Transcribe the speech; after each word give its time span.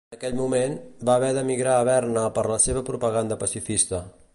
En 0.09 0.15
aquell 0.19 0.37
moment, 0.37 0.71
va 1.09 1.17
haver 1.21 1.29
d'emigrar 1.39 1.75
a 1.75 1.85
Berna 1.91 2.25
per 2.39 2.49
la 2.55 2.61
seva 2.67 2.87
propaganda 2.91 3.43
pacifista. 3.47 4.07